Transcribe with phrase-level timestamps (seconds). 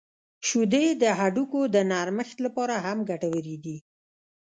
[0.47, 3.77] •شیدې د هډوکو د نرمښت لپاره هم ګټورې دي.